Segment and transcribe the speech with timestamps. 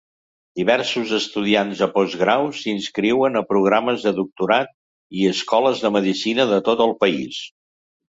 [0.59, 4.73] Diversos estudiants de postgrau s'inscriuen a programes de doctorat
[5.19, 7.43] i escoles de medicina de tot el país.